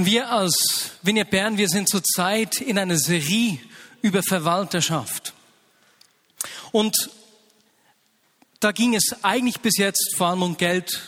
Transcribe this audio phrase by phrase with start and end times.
[0.00, 3.58] Und wir als Vineyard Bern, wir sind zurzeit in einer Serie
[4.00, 5.34] über Verwalterschaft.
[6.72, 7.10] Und
[8.60, 11.02] da ging es eigentlich bis jetzt vor allem um Geld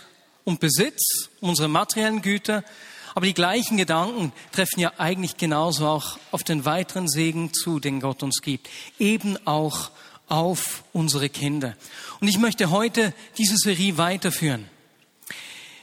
[0.45, 2.65] und Besitz, unsere materiellen Güter.
[3.15, 7.99] Aber die gleichen Gedanken treffen ja eigentlich genauso auch auf den weiteren Segen zu, den
[7.99, 8.69] Gott uns gibt.
[8.99, 9.91] Eben auch
[10.29, 11.79] auf unsere Kinder.
[12.21, 14.69] Und ich möchte heute diese Serie weiterführen.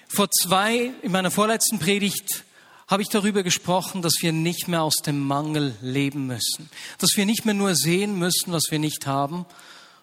[0.07, 2.43] Vor zwei, in meiner vorletzten Predigt,
[2.89, 6.69] habe ich darüber gesprochen, dass wir nicht mehr aus dem Mangel leben müssen.
[6.97, 9.45] Dass wir nicht mehr nur sehen müssen, was wir nicht haben,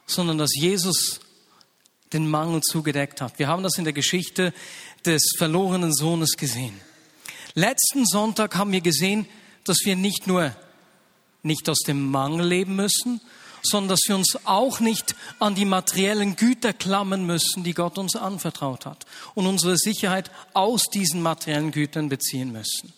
[0.07, 1.21] sondern dass Jesus
[2.13, 3.41] den Mangel zugedeckt hat.
[3.41, 4.55] Wir haben das in der Geschichte
[5.05, 6.81] des verlorenen Sohnes gesehen.
[7.55, 9.27] Letzten Sonntag haben wir gesehen,
[9.65, 10.55] dass wir nicht nur
[11.43, 13.21] nicht aus dem Mangel leben müssen,
[13.71, 18.17] sondern dass wir uns auch nicht an die materiellen Güter klammern müssen, die Gott uns
[18.17, 22.93] anvertraut hat und unsere Sicherheit aus diesen materiellen Gütern beziehen müssen.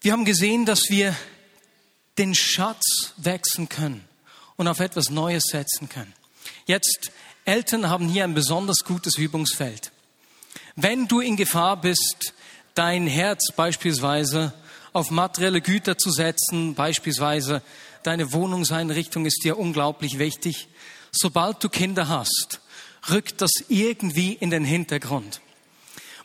[0.00, 1.16] Wir haben gesehen, dass wir
[2.18, 4.04] den Schatz wechseln können
[4.56, 6.12] und auf etwas Neues setzen können.
[6.66, 7.10] Jetzt,
[7.44, 9.92] Eltern haben hier ein besonders gutes Übungsfeld.
[10.76, 12.34] Wenn du in Gefahr bist,
[12.74, 14.52] dein Herz beispielsweise
[14.92, 17.62] auf materielle Güter zu setzen, beispielsweise
[18.06, 20.68] deine Wohnungseinrichtung ist dir unglaublich wichtig.
[21.10, 22.60] Sobald du Kinder hast,
[23.10, 25.40] rückt das irgendwie in den Hintergrund.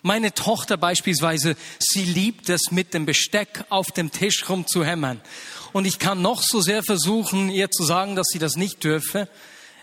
[0.01, 5.21] Meine Tochter beispielsweise, sie liebt es, mit dem Besteck auf dem Tisch rumzuhämmern.
[5.73, 9.27] Und ich kann noch so sehr versuchen, ihr zu sagen, dass sie das nicht dürfe.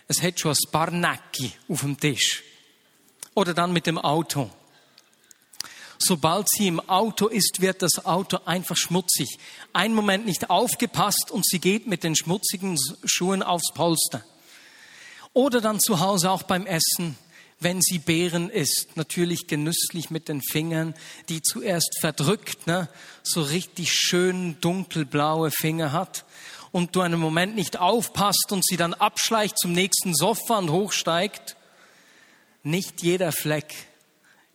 [0.08, 2.42] Es hätte schon ein Barnacki auf dem Tisch.
[3.34, 4.50] Oder dann mit dem Auto.
[6.06, 9.38] Sobald sie im Auto ist, wird das Auto einfach schmutzig.
[9.72, 14.24] Ein Moment nicht aufgepasst und sie geht mit den schmutzigen Schuhen aufs Polster.
[15.32, 17.18] Oder dann zu Hause auch beim Essen,
[17.58, 20.94] wenn sie Beeren isst, natürlich genüsslich mit den Fingern,
[21.28, 22.88] die zuerst verdrückt, ne,
[23.24, 26.24] so richtig schön dunkelblaue Finger hat
[26.70, 31.56] und du einen Moment nicht aufpasst und sie dann abschleicht zum nächsten Sofa und hochsteigt.
[32.62, 33.74] Nicht jeder Fleck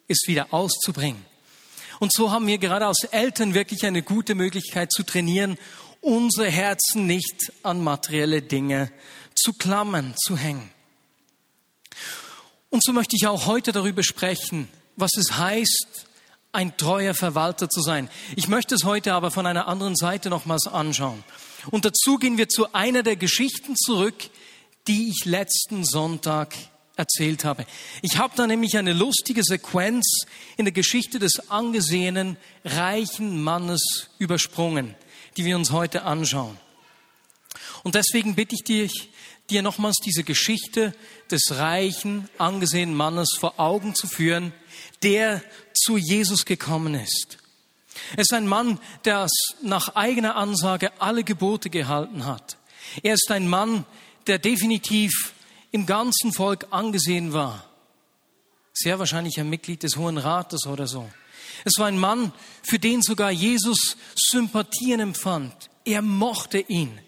[0.08, 1.26] ist wieder auszubringen.
[2.02, 5.60] Und so haben wir gerade als Eltern wirklich eine gute Möglichkeit zu trainieren,
[6.02, 8.92] unsere Herzen nicht an materielle Dinge
[9.36, 10.72] zu klammern, zu hängen.
[12.72, 16.08] Und so möchte ich auch heute darüber sprechen, was es heißt,
[16.52, 18.10] ein treuer Verwalter zu sein.
[18.36, 21.24] Ich möchte es heute aber von einer anderen Seite nochmals anschauen.
[21.70, 24.32] Und dazu gehen wir zu einer der Geschichten zurück,
[24.88, 26.56] die ich letzten Sonntag
[27.02, 27.66] erzählt habe.
[28.02, 30.26] Ich habe da nämlich eine lustige Sequenz
[30.58, 34.96] in der Geschichte des angesehenen reichen Mannes übersprungen,
[35.38, 36.58] die wir uns heute anschauen.
[37.84, 39.10] Und deswegen bitte ich dich,
[39.50, 40.94] dir nochmals diese Geschichte
[41.30, 44.54] des reichen, angesehenen Mannes vor Augen zu führen,
[45.04, 45.42] der
[45.74, 47.38] zu Jesus gekommen ist.
[48.16, 49.28] Er ist ein Mann, der
[49.62, 52.58] nach eigener Ansage alle Gebote gehalten hat.
[53.04, 53.86] Er ist ein Mann,
[54.28, 55.34] der definitiv
[55.72, 57.66] im ganzen Volk angesehen war.
[58.74, 61.10] Sehr wahrscheinlich ein Mitglied des Hohen Rates oder so.
[61.66, 62.34] Es war ein Mann,
[62.64, 65.70] für den sogar Jesus Sympathien empfand.
[65.86, 67.00] Er mochte ihn.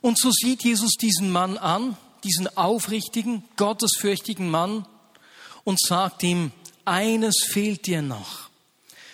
[0.00, 4.86] Und so sieht Jesus diesen Mann an, diesen aufrichtigen, gottesfürchtigen Mann
[5.64, 6.52] und sagt ihm,
[6.84, 8.50] eines fehlt dir noch.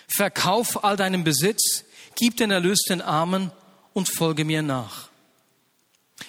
[0.06, 1.84] Verkauf all deinen Besitz,
[2.16, 3.52] gib den Erlös den Armen
[3.92, 5.07] und folge mir nach.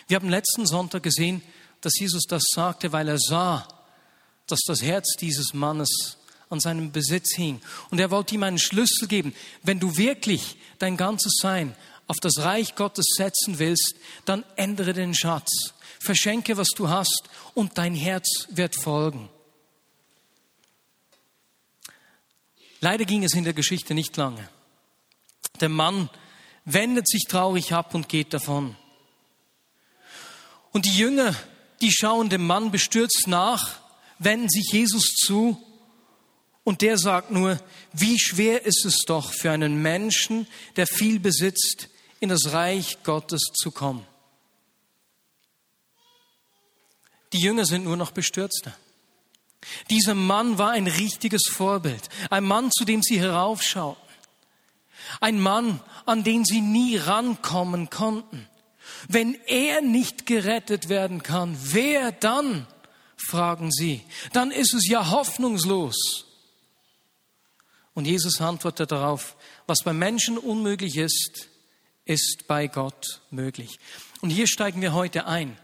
[0.10, 1.44] Wir haben letzten Sonntag gesehen,
[1.82, 3.68] dass Jesus das sagte, weil er sah,
[4.48, 6.18] dass das Herz dieses Mannes
[6.50, 7.62] an seinem Besitz hing.
[7.92, 9.36] Und er wollte ihm einen Schlüssel geben.
[9.62, 11.76] Wenn du wirklich dein ganzes Sein
[12.08, 13.94] auf das Reich Gottes setzen willst,
[14.26, 15.76] dann ändere den Schatz.
[16.00, 19.30] Verschenke, was du hast, und dein Herz wird folgen.
[22.82, 24.50] Leider ging es in der Geschichte nicht lange.
[25.62, 26.10] Der Mann
[26.66, 28.76] wendet sich traurig ab und geht davon.
[30.72, 31.36] Und die Jünger,
[31.82, 33.80] die schauen dem Mann bestürzt nach,
[34.20, 35.62] wenden sich Jesus zu
[36.64, 37.60] und der sagt nur,
[37.94, 40.46] wie schwer ist es doch für einen Menschen,
[40.76, 41.90] der viel besitzt,
[42.20, 44.06] in das Reich Gottes zu kommen.
[47.34, 48.76] Die Jünger sind nur noch bestürzter.
[49.90, 54.02] Dieser Mann war ein richtiges Vorbild, ein Mann, zu dem sie heraufschauten,
[55.20, 58.48] ein Mann, an den sie nie rankommen konnten,
[59.08, 62.68] wenn er nicht gerettet werden kann, wer dann?
[63.18, 64.02] fragen sie.
[64.34, 66.26] Dann ist es ja hoffnungslos.
[67.94, 69.36] Und Jesus antwortet darauf,
[69.68, 71.50] was bei Menschen unmöglich ist,
[72.06, 73.78] ist bei Gott möglich.
[74.22, 75.58] Und hier steigen wir heute ein.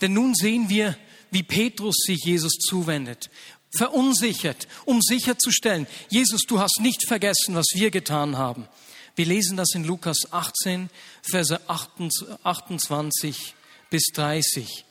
[0.00, 0.96] Denn nun sehen wir,
[1.30, 3.30] wie Petrus sich Jesus zuwendet.
[3.76, 8.68] verunsichert, um sicherzustellen, Jesus, du hast nicht vergessen, was wir getan haben.
[9.16, 10.90] Wir lesen das in Lukas 18,
[11.22, 13.54] Verse 28
[13.90, 14.84] bis 30.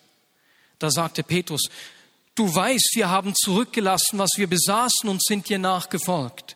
[0.80, 1.64] Da sagte Petrus,
[2.36, 6.56] du weißt, wir haben zurückgelassen, was wir besaßen und sind dir nachgefolgt.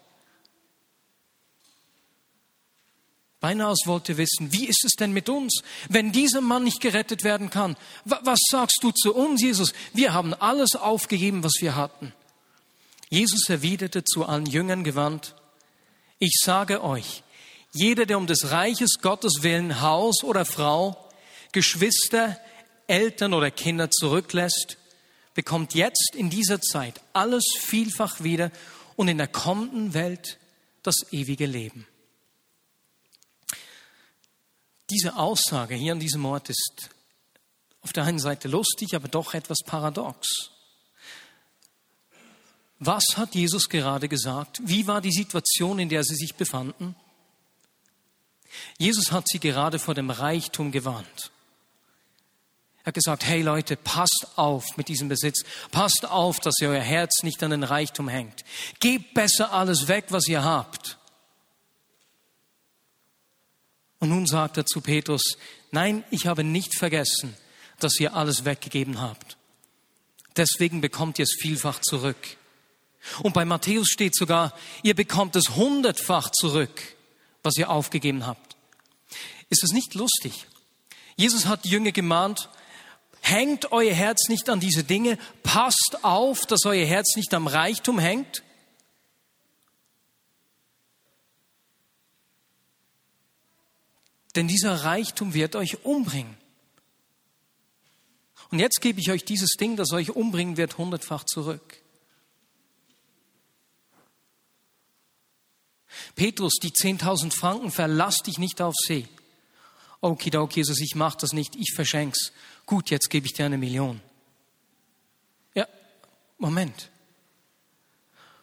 [3.40, 7.50] Beinahe wollte wissen, wie ist es denn mit uns, wenn dieser Mann nicht gerettet werden
[7.50, 7.78] kann?
[8.04, 9.74] Was sagst du zu uns, Jesus?
[9.94, 12.14] Wir haben alles aufgegeben, was wir hatten.
[13.10, 15.36] Jesus erwiderte zu allen Jüngern gewandt,
[16.20, 17.24] ich sage euch,
[17.78, 21.10] jeder, der um des Reiches Gottes willen Haus oder Frau,
[21.52, 22.40] Geschwister,
[22.88, 24.78] Eltern oder Kinder zurücklässt,
[25.34, 28.52] bekommt jetzt in dieser Zeit alles vielfach wieder
[28.96, 30.40] und in der kommenden Welt
[30.82, 31.86] das ewige Leben.
[34.90, 36.90] Diese Aussage hier an diesem Ort ist
[37.82, 40.28] auf der einen Seite lustig, aber doch etwas paradox.
[42.80, 44.62] Was hat Jesus gerade gesagt?
[44.64, 46.96] Wie war die Situation, in der sie sich befanden?
[48.78, 51.32] Jesus hat sie gerade vor dem Reichtum gewarnt.
[52.84, 55.44] Er hat gesagt, hey Leute, passt auf mit diesem Besitz.
[55.72, 58.46] Passt auf, dass ihr euer Herz nicht an den Reichtum hängt.
[58.80, 60.98] Gebt besser alles weg, was ihr habt.
[64.00, 65.38] Und nun sagt er zu Petrus,
[65.72, 67.36] nein, ich habe nicht vergessen,
[67.80, 69.38] dass ihr alles weggegeben habt.
[70.38, 72.38] Deswegen bekommt ihr es vielfach zurück.
[73.24, 74.54] Und bei Matthäus steht sogar,
[74.84, 76.96] ihr bekommt es hundertfach zurück,
[77.48, 78.56] was ihr aufgegeben habt.
[79.50, 80.46] Ist es nicht lustig?
[81.16, 82.50] Jesus hat die Jünger gemahnt,
[83.22, 87.98] hängt euer Herz nicht an diese Dinge, passt auf, dass euer Herz nicht am Reichtum
[87.98, 88.44] hängt.
[94.38, 96.38] denn dieser Reichtum wird euch umbringen.
[98.52, 101.82] Und jetzt gebe ich euch dieses Ding, das euch umbringen wird, hundertfach zurück.
[106.18, 109.08] Petrus, die 10.000 Franken verlass dich nicht auf See.
[110.02, 112.32] Okidoki, Jesus, ich mach das nicht, ich verschenk's.
[112.66, 114.02] Gut, jetzt gebe ich dir eine Million.
[115.54, 115.68] Ja,
[116.40, 116.90] Moment.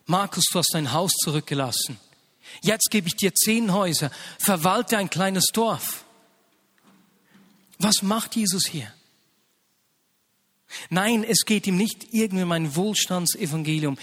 [0.07, 1.99] Markus, du hast dein Haus zurückgelassen.
[2.63, 6.05] Jetzt gebe ich dir zehn Häuser, verwalte ein kleines Dorf.
[7.79, 8.93] Was macht Jesus hier?
[10.91, 13.99] Nein, es geht ihm nicht irgendwie um ein Wohlstandsevangelium.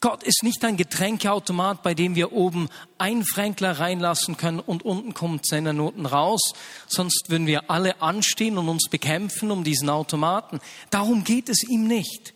[0.00, 2.68] Gott ist nicht ein Getränkeautomat, bei dem wir oben
[2.98, 6.52] ein Fränkler reinlassen können und unten kommt seine Noten raus.
[6.86, 10.60] Sonst würden wir alle anstehen und uns bekämpfen um diesen Automaten.
[10.90, 12.34] Darum geht es ihm nicht.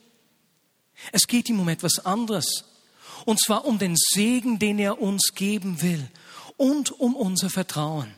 [1.10, 2.64] Es geht ihm um etwas anderes.
[3.25, 6.08] Und zwar um den Segen, den er uns geben will
[6.56, 8.14] und um unser Vertrauen.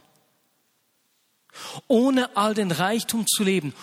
[1.86, 3.74] Ohne all den Reichtum zu leben,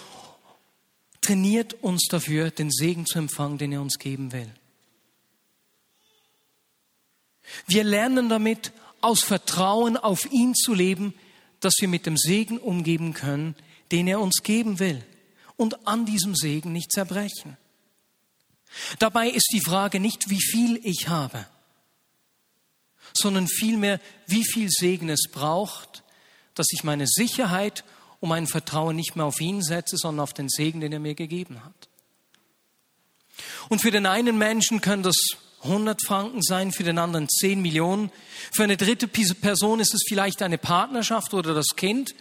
[1.21, 4.51] trainiert uns dafür, den Segen zu empfangen, den er uns geben will.
[7.67, 8.71] Wir lernen damit,
[9.01, 11.13] aus Vertrauen auf ihn zu leben,
[11.59, 13.55] dass wir mit dem Segen umgeben können,
[13.91, 15.03] den er uns geben will
[15.57, 17.57] und an diesem Segen nicht zerbrechen.
[18.99, 21.45] Dabei ist die Frage nicht, wie viel ich habe,
[23.13, 26.03] sondern vielmehr, wie viel Segen es braucht,
[26.55, 27.83] dass ich meine Sicherheit
[28.21, 31.15] und mein Vertrauen nicht mehr auf ihn setze, sondern auf den Segen, den er mir
[31.15, 31.89] gegeben hat.
[33.67, 35.17] Und für den einen Menschen können das
[35.63, 38.11] 100 Franken sein, für den anderen 10 Millionen.
[38.53, 42.15] Für eine dritte Person ist es vielleicht eine Partnerschaft oder das Kind.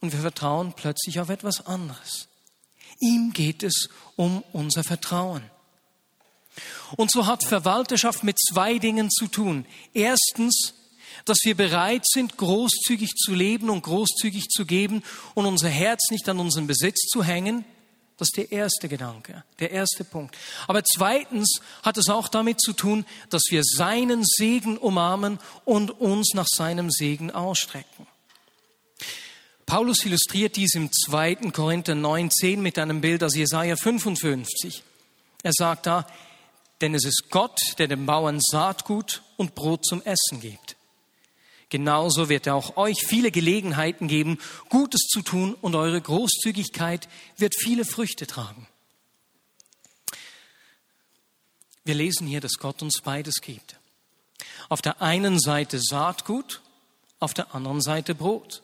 [0.00, 2.28] Und wir vertrauen plötzlich auf etwas anderes.
[2.98, 5.42] Ihm geht es um unser Vertrauen.
[6.96, 9.66] Und so hat Verwalterschaft mit zwei Dingen zu tun.
[9.94, 10.74] Erstens,
[11.24, 15.02] dass wir bereit sind, großzügig zu leben und großzügig zu geben
[15.34, 17.64] und unser Herz nicht an unseren Besitz zu hängen.
[18.16, 20.36] Das ist der erste Gedanke, der erste Punkt.
[20.66, 26.34] Aber zweitens hat es auch damit zu tun, dass wir seinen Segen umarmen und uns
[26.34, 28.06] nach seinem Segen ausstrecken.
[29.64, 31.36] Paulus illustriert dies im 2.
[31.52, 34.82] Korinther 9,10 mit einem Bild aus Jesaja 55.
[35.42, 36.06] Er sagt da,
[36.80, 40.76] denn es ist Gott, der den Bauern Saatgut und Brot zum Essen gibt.
[41.70, 47.54] Genauso wird er auch euch viele Gelegenheiten geben, Gutes zu tun und eure Großzügigkeit wird
[47.56, 48.66] viele Früchte tragen.
[51.84, 53.78] Wir lesen hier, dass Gott uns beides gibt.
[54.68, 56.60] Auf der einen Seite Saatgut,
[57.20, 58.62] auf der anderen Seite Brot.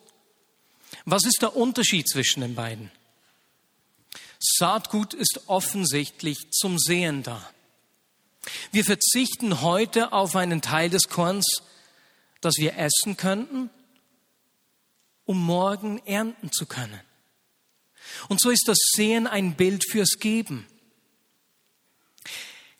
[1.05, 2.91] Was ist der Unterschied zwischen den beiden?
[4.39, 7.49] Saatgut ist offensichtlich zum Sehen da.
[8.73, 11.63] Wir verzichten heute auf einen Teil des Korns,
[12.47, 13.71] das wir essen könnten,
[15.25, 17.01] um morgen ernten zu können.
[18.29, 20.67] Und so ist das Sehen ein Bild fürs Geben.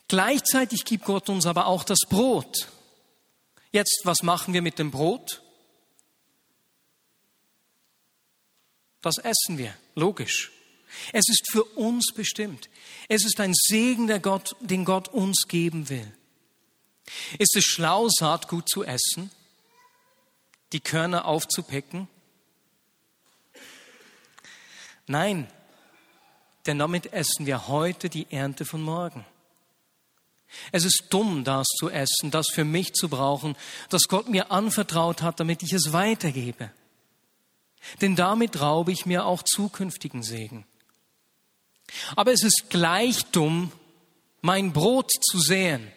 [0.07, 2.69] Gleichzeitig gibt Gott uns aber auch das Brot.
[3.73, 5.43] Jetzt, was machen wir mit dem Brot?
[9.01, 10.53] Das essen wir, logisch.
[11.11, 12.69] Es ist für uns bestimmt.
[13.09, 16.09] Es ist ein Segen, der Gott, den Gott uns geben will.
[17.37, 19.29] Ist es schlau, Saatgut zu essen,
[20.73, 22.07] die Körner aufzupicken?
[25.07, 25.47] Nein,
[26.65, 29.25] denn damit essen wir heute die Ernte von morgen.
[30.71, 33.55] Es ist dumm, das zu essen, das für mich zu brauchen,
[33.89, 36.71] das Gott mir anvertraut hat, damit ich es weitergebe.
[38.01, 40.65] Denn damit raube ich mir auch zukünftigen Segen.
[42.15, 43.71] Aber es ist gleich dumm,
[44.41, 45.91] mein Brot zu säen.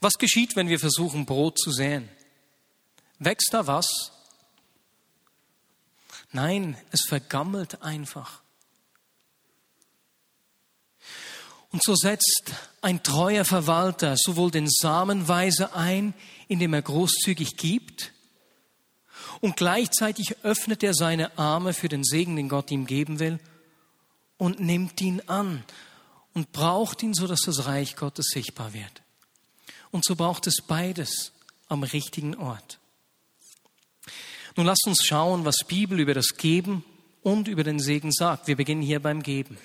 [0.00, 2.08] Was geschieht, wenn wir versuchen, Brot zu säen?
[3.18, 4.12] Wächst da was?
[6.32, 8.42] Nein, es vergammelt einfach.
[11.70, 16.14] Und so setzt ein treuer Verwalter sowohl den Samenweise ein,
[16.48, 18.12] indem er großzügig gibt,
[19.40, 23.38] und gleichzeitig öffnet er seine Arme für den Segen, den Gott ihm geben will,
[24.38, 25.64] und nimmt ihn an
[26.34, 29.02] und braucht ihn, so dass das Reich Gottes sichtbar wird.
[29.90, 31.32] Und so braucht es beides
[31.68, 32.78] am richtigen Ort.
[34.56, 36.82] Nun lasst uns schauen, was Bibel über das Geben
[37.22, 38.46] und über den Segen sagt.
[38.46, 39.58] Wir beginnen hier beim Geben.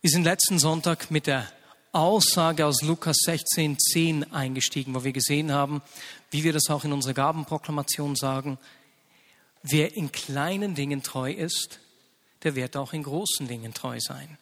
[0.00, 1.50] Wir sind letzten Sonntag mit der
[1.90, 5.82] Aussage aus Lukas 16, 10 eingestiegen, wo wir gesehen haben,
[6.30, 8.56] wie wir das auch in unserer Gabenproklamation sagen,
[9.64, 11.80] wer in kleinen Dingen treu ist,
[12.44, 14.38] der wird auch in großen Dingen treu sein.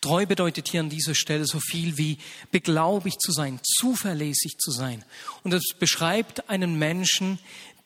[0.00, 2.18] Treu bedeutet hier an dieser Stelle so viel wie
[2.50, 5.04] beglaubigt zu sein, zuverlässig zu sein.
[5.42, 7.38] Und es beschreibt einen Menschen,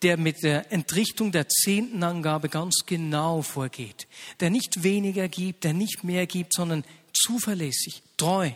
[0.03, 4.07] der mit der Entrichtung der Zehntenangabe ganz genau vorgeht,
[4.41, 8.51] der nicht weniger gibt, der nicht mehr gibt, sondern zuverlässig, treu.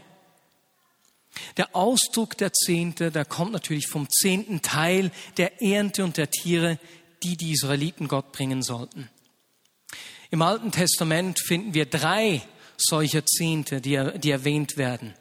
[1.56, 6.78] Der Ausdruck der Zehnte, der kommt natürlich vom zehnten Teil der Ernte und der Tiere,
[7.22, 9.08] die die Israeliten Gott bringen sollten.
[10.30, 12.42] Im Alten Testament finden wir drei
[12.76, 15.14] solcher Zehnte, die, die erwähnt werden.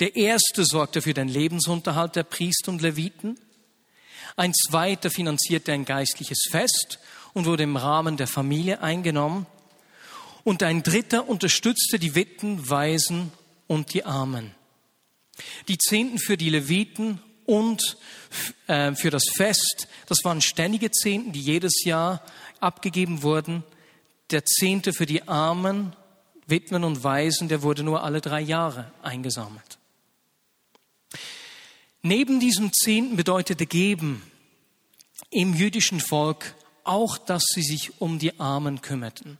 [0.00, 3.38] Der erste sorgte für den Lebensunterhalt der Priester und Leviten.
[4.36, 7.00] Ein zweiter finanzierte ein geistliches Fest
[7.32, 9.46] und wurde im Rahmen der Familie eingenommen.
[10.44, 13.32] Und ein dritter unterstützte die Witten, Waisen
[13.66, 14.54] und die Armen.
[15.66, 17.96] Die Zehnten für die Leviten und
[18.66, 22.22] äh, für das Fest, das waren ständige Zehnten, die jedes Jahr
[22.60, 23.64] abgegeben wurden.
[24.30, 25.96] Der Zehnte für die Armen
[26.48, 29.78] Witwen und Waisen, der wurde nur alle drei Jahre eingesammelt.
[32.02, 34.22] Neben diesem Zehnten bedeutete Geben
[35.30, 39.38] im jüdischen Volk auch, dass sie sich um die Armen kümmerten.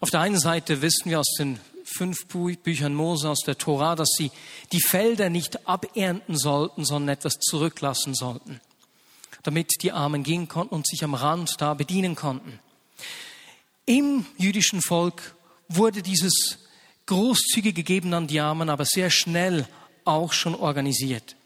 [0.00, 4.10] Auf der einen Seite wissen wir aus den fünf Büchern Mose aus der Tora, dass
[4.16, 4.30] sie
[4.72, 8.60] die Felder nicht abernten sollten, sondern etwas zurücklassen sollten,
[9.42, 12.58] damit die Armen gehen konnten und sich am Rand da bedienen konnten.
[13.86, 15.34] Im jüdischen Volk
[15.68, 16.58] wurde dieses
[17.06, 19.66] großzügig gegeben an die Armen, aber sehr schnell
[20.04, 21.36] auch schon organisiert.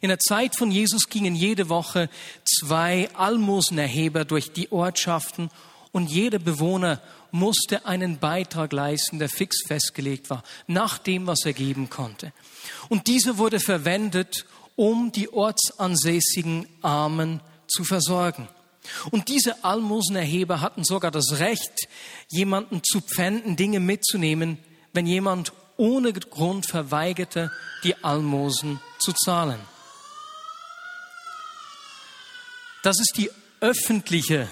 [0.00, 2.08] In der Zeit von Jesus gingen jede Woche
[2.44, 5.50] zwei Almosenerheber durch die Ortschaften
[5.90, 11.52] und jeder Bewohner musste einen Beitrag leisten, der fix festgelegt war, nach dem, was er
[11.52, 12.32] geben konnte.
[12.88, 18.48] Und dieser wurde verwendet, um die ortsansässigen Armen zu versorgen.
[19.10, 21.88] Und diese Almosenerheber hatten sogar das Recht,
[22.28, 24.58] jemanden zu pfänden, Dinge mitzunehmen,
[24.92, 27.50] wenn jemand ohne Grund verweigerte,
[27.84, 29.60] die Almosen zu zahlen.
[32.82, 33.30] Das ist die
[33.60, 34.48] öffentliche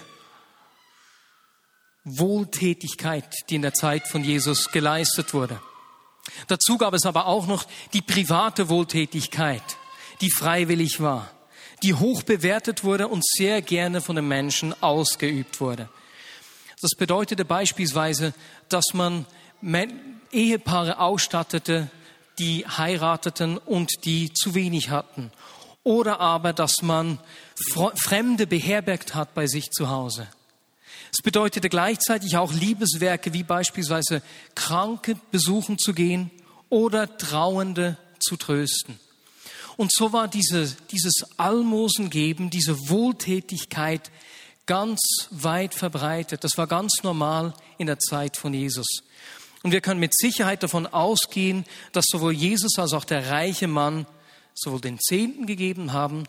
[2.05, 5.61] Wohltätigkeit, die in der Zeit von Jesus geleistet wurde.
[6.49, 9.62] Dazu gab es aber auch noch die private Wohltätigkeit,
[10.21, 11.31] die freiwillig war
[11.83, 15.88] die hoch bewertet wurde und sehr gerne von den Menschen ausgeübt wurde.
[16.80, 18.35] Das bedeutete beispielsweise,
[18.68, 19.26] dass man
[20.30, 21.90] Ehepaare ausstattete,
[22.38, 25.33] die heirateten und die zu wenig hatten.
[25.83, 27.18] Oder aber, dass man
[27.97, 30.26] Fremde beherbergt hat bei sich zu Hause.
[31.12, 34.21] Es bedeutete gleichzeitig auch Liebeswerke wie beispielsweise
[34.54, 36.30] Kranke besuchen zu gehen
[36.68, 38.99] oder Trauernde zu trösten.
[39.76, 44.11] Und so war diese, dieses Almosengeben, diese Wohltätigkeit
[44.64, 46.45] ganz weit verbreitet.
[46.45, 48.87] Das war ganz normal in der Zeit von Jesus.
[49.62, 54.06] Und wir können mit Sicherheit davon ausgehen, dass sowohl Jesus als auch der reiche Mann
[54.54, 56.25] sowohl den Zehnten gegeben haben,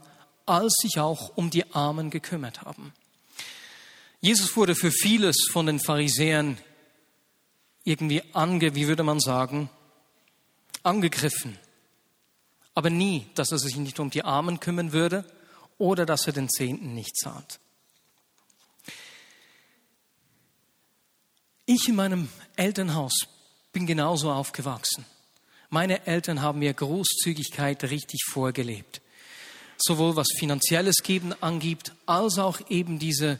[0.45, 2.93] als sich auch um die Armen gekümmert haben.
[4.21, 6.57] Jesus wurde für vieles von den Pharisäern
[7.83, 9.69] irgendwie ange, wie würde man sagen,
[10.83, 11.57] angegriffen.
[12.77, 15.25] Aber nie, dass er sich nicht um die Armen kümmern würde
[15.79, 17.59] oder dass er den Zehnten nicht zahlt.
[21.65, 23.13] Ich in meinem Elternhaus
[23.73, 25.07] bin genauso aufgewachsen.
[25.71, 29.01] Meine Eltern haben mir Großzügigkeit richtig vorgelebt.
[29.79, 33.39] Sowohl was finanzielles Geben angibt, als auch eben diese,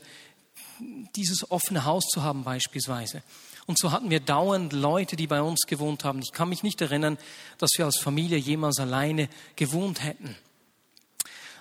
[1.15, 3.21] dieses offene Haus zu haben beispielsweise.
[3.67, 6.21] Und so hatten wir dauernd Leute, die bei uns gewohnt haben.
[6.23, 7.17] Ich kann mich nicht erinnern,
[7.57, 10.37] dass wir als Familie jemals alleine gewohnt hätten.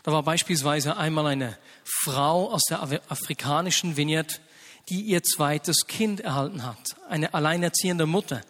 [0.04, 1.58] Da war beispielsweise einmal eine
[2.04, 4.40] Frau aus der afrikanischen Vineyard,
[4.88, 8.40] die ihr zweites Kind erhalten hat, eine alleinerziehende Mutter.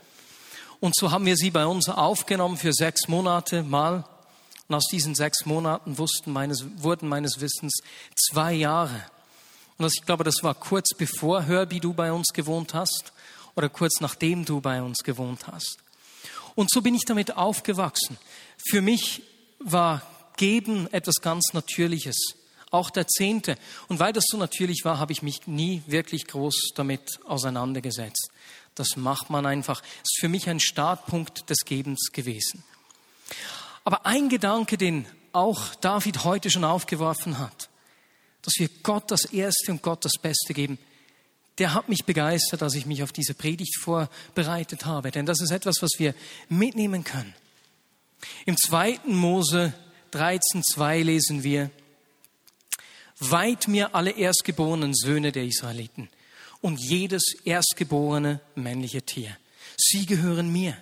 [0.78, 4.04] Und so haben wir sie bei uns aufgenommen für sechs Monate mal.
[4.68, 7.72] Und aus diesen sechs Monaten wussten meines, wurden meines Wissens
[8.14, 9.02] zwei Jahre.
[9.78, 13.12] Und das, ich glaube, das war kurz bevor Herbie du bei uns gewohnt hast
[13.56, 15.78] oder kurz nachdem du bei uns gewohnt hast.
[16.54, 18.18] Und so bin ich damit aufgewachsen.
[18.70, 19.22] Für mich
[19.58, 20.02] war
[20.36, 22.16] Geben etwas ganz Natürliches,
[22.70, 23.56] auch der Zehnte.
[23.88, 28.30] Und weil das so natürlich war, habe ich mich nie wirklich groß damit auseinandergesetzt.
[28.74, 29.82] Das macht man einfach.
[30.02, 32.62] Ist für mich ein Startpunkt des Gebens gewesen.
[33.84, 37.70] Aber ein Gedanke, den auch David heute schon aufgeworfen hat,
[38.42, 40.78] dass wir Gott das Erste und Gott das Beste geben,
[41.58, 45.10] der hat mich begeistert, als ich mich auf diese Predigt vorbereitet habe.
[45.10, 46.14] Denn das ist etwas, was wir
[46.48, 47.34] mitnehmen können.
[48.44, 49.72] Im zweiten Mose
[50.12, 51.70] 13.2 lesen wir,
[53.18, 56.10] Weit mir alle erstgeborenen Söhne der Israeliten
[56.60, 59.36] und jedes erstgeborene männliche Tier.
[59.78, 60.76] Sie gehören mir.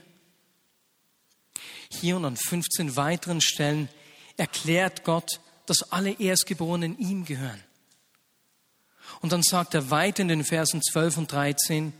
[1.90, 3.88] Hier und an 15 weiteren Stellen
[4.36, 7.62] erklärt Gott, dass alle Erstgeborenen ihm gehören.
[9.24, 11.94] Und dann sagt er weiter in den Versen 12 und 13,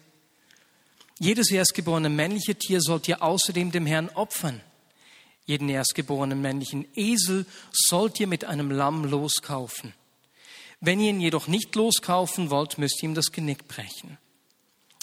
[1.18, 4.60] jedes erstgeborene männliche Tier sollt ihr außerdem dem Herrn opfern.
[5.46, 9.94] Jeden erstgeborenen männlichen Esel sollt ihr mit einem Lamm loskaufen.
[10.80, 14.18] Wenn ihr ihn jedoch nicht loskaufen wollt, müsst ihr ihm das Genick brechen.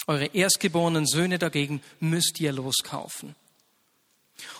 [0.06, 3.34] Eure erstgeborenen Söhne dagegen müsst ihr loskaufen.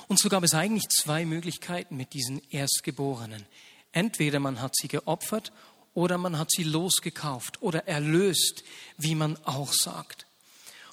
[0.09, 3.47] Und so gab es eigentlich zwei Möglichkeiten mit diesen Erstgeborenen.
[3.93, 5.53] Entweder man hat sie geopfert
[5.95, 8.65] oder man hat sie losgekauft oder erlöst,
[8.97, 10.27] wie man auch sagt.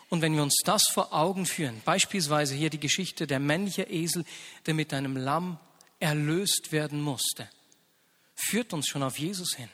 [0.09, 4.25] Und wenn wir uns das vor Augen führen, beispielsweise hier die Geschichte der männliche Esel,
[4.65, 5.59] der mit einem Lamm
[5.99, 7.47] erlöst werden musste,
[8.35, 9.69] führt uns schon auf Jesus hin.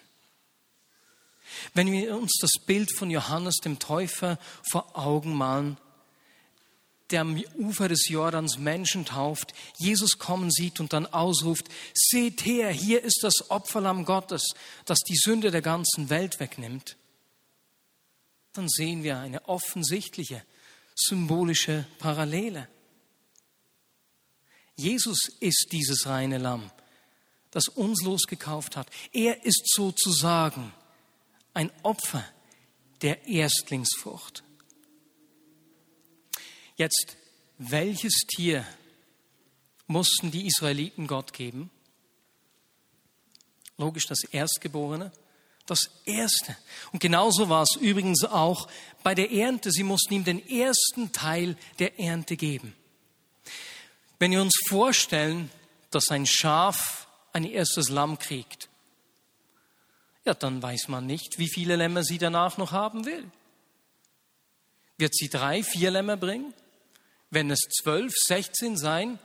[1.74, 5.78] Wenn wir uns das Bild von Johannes dem Täufer vor Augen malen,
[7.12, 12.72] der am Ufer des Jordans Menschen tauft, Jesus kommen sieht und dann ausruft, seht her,
[12.72, 14.54] hier ist das Opferlamm Gottes,
[14.86, 16.98] das die Sünde der ganzen Welt wegnimmt,
[18.54, 20.44] dann sehen wir eine offensichtliche,
[20.96, 22.68] symbolische Parallele.
[24.78, 26.72] Jesus ist dieses reine Lamm,
[27.52, 28.88] das uns losgekauft hat.
[29.12, 30.74] Er ist sozusagen
[31.54, 32.26] ein Opfer
[33.02, 34.45] der Erstlingsfrucht.
[36.76, 37.16] Jetzt,
[37.58, 38.66] welches Tier
[39.88, 41.70] mussten die Israeliten Gott geben?
[43.78, 45.12] Logisch das Erstgeborene,
[45.66, 46.56] das Erste.
[46.92, 48.68] Und genauso war es übrigens auch
[49.04, 49.72] bei der Ernte.
[49.72, 52.76] Sie mussten ihm den ersten Teil der Ernte geben.
[54.20, 55.50] Wenn wir uns vorstellen,
[55.92, 58.70] dass ein Schaf ein erstes Lamm kriegt,
[60.26, 63.30] ja, dann weiß man nicht, wie viele Lämmer sie danach noch haben will.
[64.98, 66.54] Wird sie drei, vier Lämmer bringen?
[67.36, 69.20] Wenn es zwölf, sechzehn sein?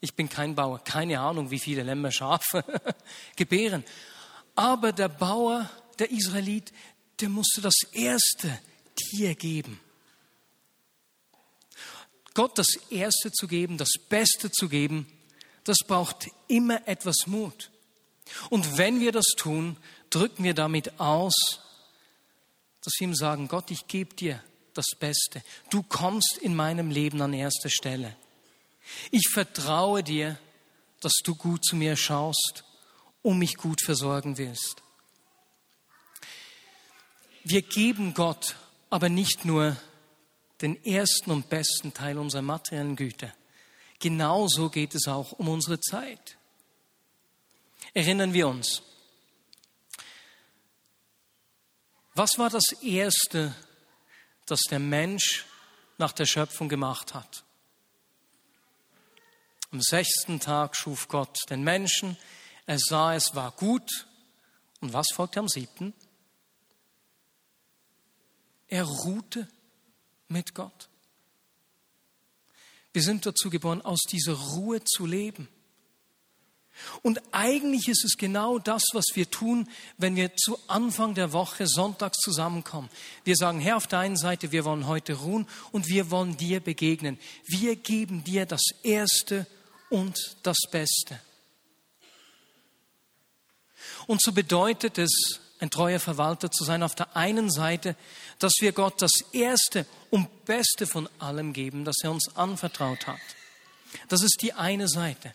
[0.00, 2.64] Ich bin kein Bauer, keine Ahnung, wie viele Lämmer, Schafe
[3.36, 3.82] gebären.
[4.54, 6.72] Aber der Bauer, der Israelit,
[7.20, 8.60] der musste das erste
[8.94, 9.80] Tier geben.
[12.34, 15.08] Gott das Erste zu geben, das Beste zu geben,
[15.64, 17.72] das braucht immer etwas Mut.
[18.50, 19.76] Und wenn wir das tun,
[20.10, 21.34] drücken wir damit aus,
[22.84, 24.40] dass wir ihm sagen, Gott, ich gebe dir
[24.74, 25.42] das Beste.
[25.70, 28.16] Du kommst in meinem Leben an erster Stelle.
[29.10, 30.38] Ich vertraue dir,
[31.00, 32.64] dass du gut zu mir schaust
[33.22, 34.82] und mich gut versorgen willst.
[37.44, 38.56] Wir geben Gott
[38.90, 39.76] aber nicht nur
[40.60, 43.32] den ersten und besten Teil unserer materiellen Güter.
[43.98, 46.36] Genauso geht es auch um unsere Zeit.
[47.94, 48.82] Erinnern wir uns,
[52.14, 53.54] Was war das Erste,
[54.46, 55.46] das der Mensch
[55.98, 57.44] nach der Schöpfung gemacht hat?
[59.70, 62.16] Am sechsten Tag schuf Gott den Menschen.
[62.66, 64.06] Er sah, es war gut.
[64.80, 65.94] Und was folgte am siebten?
[68.68, 69.48] Er ruhte
[70.28, 70.88] mit Gott.
[72.92, 75.48] Wir sind dazu geboren, aus dieser Ruhe zu leben.
[77.02, 81.66] Und eigentlich ist es genau das, was wir tun, wenn wir zu Anfang der Woche
[81.66, 82.88] sonntags zusammenkommen.
[83.24, 86.60] Wir sagen, Herr, auf der einen Seite, wir wollen heute ruhen und wir wollen dir
[86.60, 87.18] begegnen.
[87.46, 89.46] Wir geben dir das Erste
[89.90, 91.20] und das Beste.
[94.06, 97.94] Und so bedeutet es, ein treuer Verwalter zu sein, auf der einen Seite,
[98.40, 103.20] dass wir Gott das Erste und Beste von allem geben, das er uns anvertraut hat.
[104.08, 105.34] Das ist die eine Seite.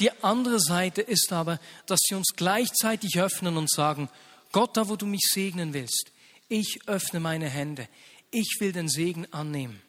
[0.00, 4.08] Die andere Seite ist aber, dass sie uns gleichzeitig öffnen und sagen,
[4.52, 6.12] Gott, da wo du mich segnen willst,
[6.48, 7.88] ich öffne meine Hände,
[8.30, 9.82] ich will den Segen annehmen.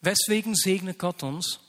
[0.00, 1.60] Weswegen segnet Gott uns?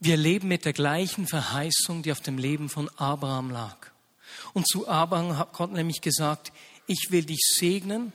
[0.00, 3.76] Wir leben mit der gleichen Verheißung, die auf dem Leben von Abraham lag.
[4.52, 6.52] Und zu Abraham hat Gott nämlich gesagt,
[6.86, 8.12] ich will dich segnen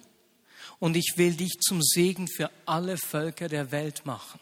[0.80, 4.40] und ich will dich zum Segen für alle Völker der Welt machen.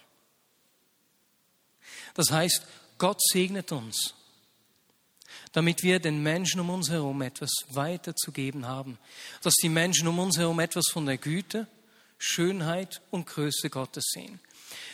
[2.16, 2.66] Das heißt,
[2.98, 4.16] Gott segnet uns,
[5.52, 8.98] damit wir den Menschen um uns herum etwas weiterzugeben haben,
[9.44, 11.68] dass die Menschen um uns herum etwas von der Güte,
[12.18, 14.40] Schönheit und Größe Gottes sehen.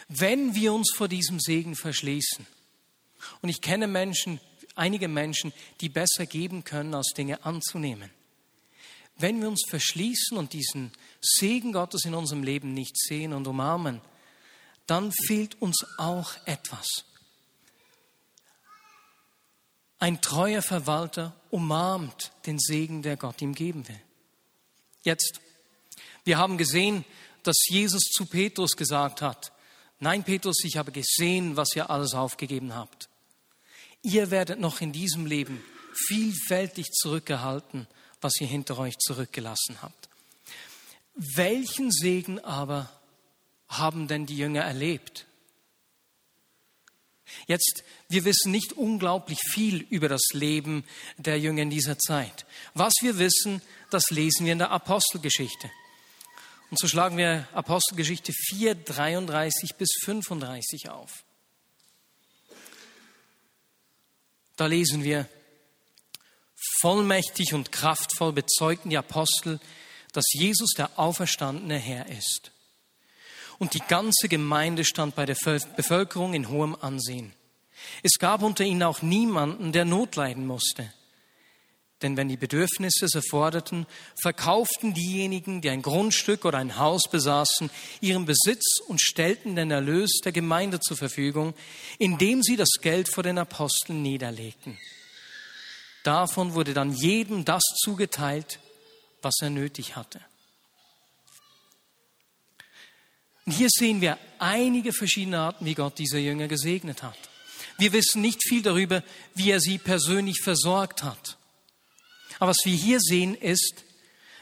[0.10, 2.46] Wenn wir uns vor diesem Segen verschließen,
[3.42, 4.40] und ich kenne Menschen,
[4.76, 8.10] einige Menschen, die besser geben können, als Dinge anzunehmen.
[9.18, 14.02] Wenn wir uns verschließen und diesen Segen Gottes in unserem Leben nicht sehen und umarmen,
[14.88, 17.06] dann fehlt uns auch etwas.
[20.02, 24.02] Ein treuer Verwalter umarmt den Segen, der Gott ihm geben will.
[25.04, 25.40] Jetzt,
[26.24, 27.06] wir haben gesehen,
[27.44, 29.52] dass Jesus zu Petrus gesagt hat,
[30.00, 33.10] nein Petrus, ich habe gesehen, was ihr alles aufgegeben habt.
[34.02, 37.86] Ihr werdet noch in diesem Leben vielfältig zurückgehalten,
[38.22, 40.10] was ihr hinter euch zurückgelassen habt.
[41.14, 42.90] Welchen Segen aber
[43.68, 45.28] haben denn die Jünger erlebt?
[47.48, 50.84] Jetzt, wir wissen nicht unglaublich viel über das Leben
[51.18, 52.46] der Jünger in dieser Zeit.
[52.74, 55.70] Was wir wissen, das lesen wir in der Apostelgeschichte.
[56.70, 61.24] Und so schlagen wir Apostelgeschichte 4, 33 bis 35 auf.
[64.56, 65.28] Da lesen wir,
[66.80, 69.60] vollmächtig und kraftvoll bezeugten die Apostel,
[70.14, 72.52] dass Jesus der auferstandene Herr ist
[73.62, 75.38] und die ganze Gemeinde stand bei der
[75.76, 77.32] Bevölkerung in hohem Ansehen.
[78.02, 80.92] Es gab unter ihnen auch niemanden, der Not leiden musste.
[82.02, 83.86] Denn wenn die Bedürfnisse es erforderten,
[84.20, 87.70] verkauften diejenigen, die ein Grundstück oder ein Haus besaßen,
[88.02, 91.54] ihren Besitz und stellten den Erlös der Gemeinde zur Verfügung,
[92.00, 94.80] indem sie das Geld vor den Aposteln niederlegten.
[96.02, 98.58] Davon wurde dann jedem das zugeteilt,
[99.22, 100.20] was er nötig hatte.
[103.46, 107.18] Und hier sehen wir einige verschiedene Arten, wie Gott diese Jünger gesegnet hat.
[107.78, 111.38] Wir wissen nicht viel darüber, wie er sie persönlich versorgt hat.
[112.40, 113.84] Aber was wir hier sehen, ist,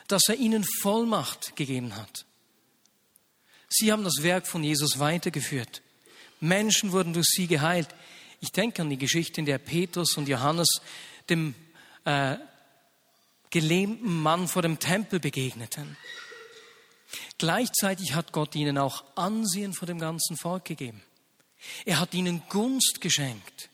[0.07, 2.25] dass er ihnen Vollmacht gegeben hat.
[3.69, 5.81] Sie haben das Werk von Jesus weitergeführt.
[6.39, 7.87] Menschen wurden durch sie geheilt.
[8.41, 10.81] Ich denke an die Geschichte, in der Petrus und Johannes
[11.29, 11.53] dem
[12.05, 12.37] äh,
[13.49, 15.97] gelähmten Mann vor dem Tempel begegneten.
[17.37, 21.01] Gleichzeitig hat Gott ihnen auch Ansehen vor dem ganzen Volk gegeben.
[21.85, 23.69] Er hat ihnen Gunst geschenkt.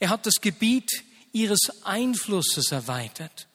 [0.00, 3.48] Er hat das Gebiet ihres Einflusses erweitert.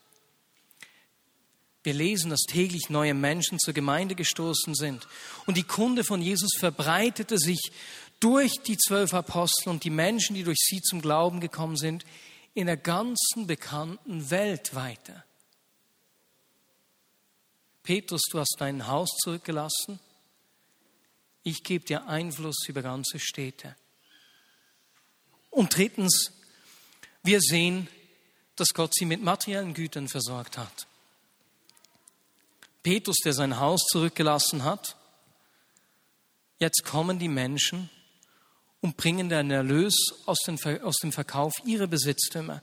[1.84, 5.08] Wir lesen, dass täglich neue Menschen zur Gemeinde gestoßen sind.
[5.46, 7.72] Und die Kunde von Jesus verbreitete sich
[8.20, 12.06] durch die zwölf Apostel und die Menschen, die durch sie zum Glauben gekommen sind,
[12.54, 15.24] in der ganzen bekannten Welt weiter.
[17.90, 20.00] Petrus, du hast dein Haus zurückgelassen.
[21.42, 23.76] Ich gebe dir Einfluss über ganze Städte.
[25.50, 26.32] Und drittens,
[27.24, 27.88] wir sehen,
[28.56, 30.86] dass Gott sie mit materiellen Gütern versorgt hat.
[32.84, 34.96] Petrus, der sein Haus zurückgelassen hat,
[36.60, 37.90] jetzt kommen die Menschen
[38.82, 40.58] und bringen den Erlös aus, dem
[41.12, 42.62] Verkauf ihrer Besitztümer.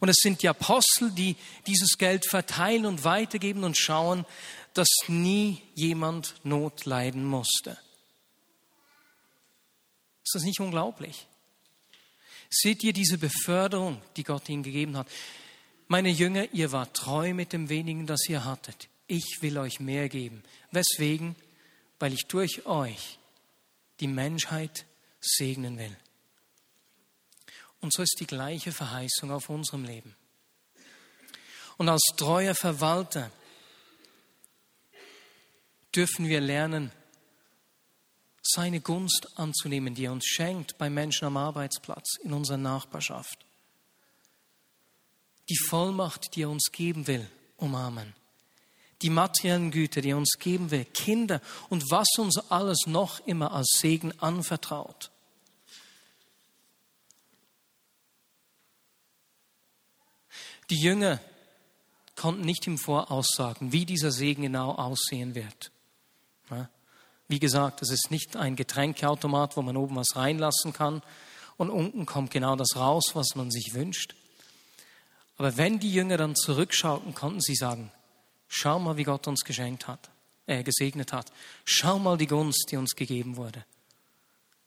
[0.00, 1.36] Und es sind die Apostel, die
[1.66, 4.24] dieses Geld verteilen und weitergeben und schauen,
[4.74, 7.78] dass nie jemand Not leiden musste.
[10.24, 11.26] Ist das nicht unglaublich?
[12.50, 15.08] Seht ihr diese Beförderung, die Gott ihnen gegeben hat?
[15.86, 18.88] Meine Jünger, ihr wart treu mit dem wenigen, das ihr hattet.
[19.06, 20.42] Ich will euch mehr geben.
[20.70, 21.34] Weswegen?
[21.98, 23.18] Weil ich durch euch
[24.00, 24.84] die Menschheit
[25.20, 25.96] segnen will.
[27.80, 30.14] Und so ist die gleiche Verheißung auf unserem Leben.
[31.76, 33.30] Und als treuer Verwalter
[35.94, 36.92] dürfen wir lernen,
[38.42, 43.44] seine Gunst anzunehmen, die er uns schenkt bei Menschen am Arbeitsplatz, in unserer Nachbarschaft.
[45.48, 48.14] Die Vollmacht, die er uns geben will, umarmen.
[49.02, 53.52] Die materiellen Güter, die er uns geben will, Kinder und was uns alles noch immer
[53.52, 55.10] als Segen anvertraut.
[60.70, 61.20] Die Jünger
[62.16, 65.70] konnten nicht im Voraus sagen, wie dieser Segen genau aussehen wird.
[67.28, 71.02] Wie gesagt, es ist nicht ein Getränkeautomat, wo man oben was reinlassen kann
[71.58, 74.14] und unten kommt genau das raus, was man sich wünscht.
[75.36, 77.92] Aber wenn die Jünger dann zurückschauten, konnten sie sagen,
[78.48, 80.10] schau mal, wie Gott uns geschenkt hat,
[80.46, 81.30] äh, gesegnet hat.
[81.64, 83.64] Schau mal die Gunst, die uns gegeben wurde.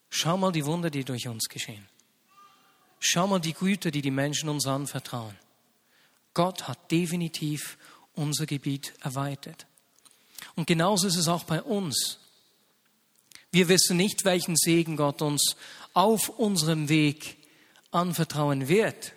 [0.09, 1.87] Schau mal die Wunder, die durch uns geschehen.
[2.99, 5.35] Schau mal die Güte, die die Menschen uns anvertrauen.
[6.33, 7.77] Gott hat definitiv
[8.13, 9.65] unser Gebiet erweitert.
[10.55, 12.19] Und genauso ist es auch bei uns.
[13.51, 15.55] Wir wissen nicht, welchen Segen Gott uns
[15.93, 17.37] auf unserem Weg
[17.91, 19.13] anvertrauen wird.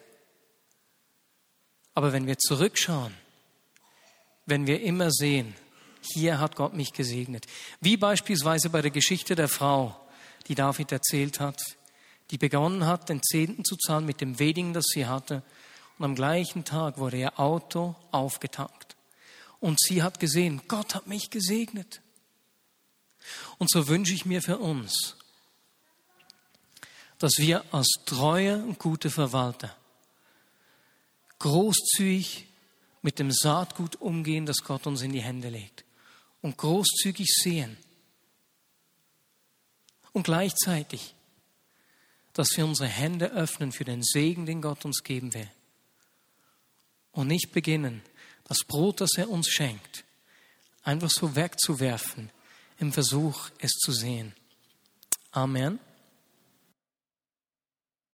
[1.95, 3.15] Aber wenn wir zurückschauen,
[4.47, 5.55] wenn wir immer sehen,
[6.01, 7.47] hier hat Gott mich gesegnet,
[7.81, 9.99] wie beispielsweise bei der Geschichte der Frau,
[10.49, 11.63] die David erzählt hat,
[12.31, 15.43] die begonnen hat, den Zehnten zu zahlen mit dem Wedding, das sie hatte,
[15.99, 18.97] und am gleichen Tag wurde ihr Auto aufgetankt.
[19.61, 22.01] Und sie hat gesehen, Gott hat mich gesegnet.
[23.59, 25.17] Und so wünsche ich mir für uns,
[27.19, 29.75] dass wir als treue und gute Verwalter
[31.39, 32.47] großzügig
[33.03, 35.85] mit dem Saatgut umgehen, das Gott uns in die Hände legt.
[36.41, 37.77] Und großzügig sehen.
[40.13, 41.15] Und gleichzeitig,
[42.33, 45.51] dass wir unsere Hände öffnen für den Segen, den Gott uns geben will
[47.13, 48.03] und nicht beginnen,
[48.45, 50.05] das Brot, das er uns schenkt,
[50.83, 52.31] einfach so wegzuwerfen
[52.85, 54.35] im Versuch, es zu sehen.
[55.33, 55.79] Amen.